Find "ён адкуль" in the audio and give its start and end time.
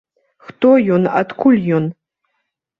0.95-1.61